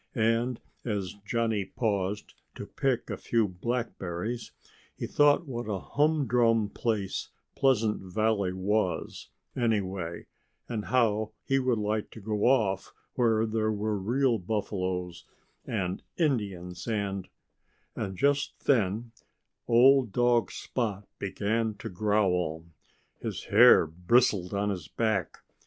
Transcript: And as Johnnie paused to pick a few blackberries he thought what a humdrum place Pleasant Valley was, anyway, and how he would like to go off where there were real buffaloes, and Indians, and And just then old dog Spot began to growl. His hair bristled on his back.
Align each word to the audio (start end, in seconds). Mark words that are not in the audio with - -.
And 0.15 0.59
as 0.83 1.13
Johnnie 1.27 1.63
paused 1.65 2.33
to 2.55 2.65
pick 2.65 3.11
a 3.11 3.17
few 3.17 3.47
blackberries 3.47 4.51
he 4.97 5.05
thought 5.05 5.45
what 5.45 5.69
a 5.69 5.77
humdrum 5.77 6.69
place 6.69 7.29
Pleasant 7.55 8.01
Valley 8.11 8.51
was, 8.51 9.29
anyway, 9.55 10.25
and 10.67 10.85
how 10.85 11.33
he 11.45 11.59
would 11.59 11.77
like 11.77 12.09
to 12.13 12.19
go 12.19 12.45
off 12.45 12.91
where 13.13 13.45
there 13.45 13.71
were 13.71 13.95
real 13.95 14.39
buffaloes, 14.39 15.25
and 15.65 16.01
Indians, 16.17 16.87
and 16.87 17.27
And 17.95 18.17
just 18.17 18.65
then 18.65 19.11
old 19.67 20.11
dog 20.11 20.49
Spot 20.51 21.07
began 21.19 21.75
to 21.75 21.89
growl. 21.89 22.65
His 23.19 23.43
hair 23.43 23.85
bristled 23.85 24.51
on 24.51 24.71
his 24.71 24.87
back. 24.87 25.43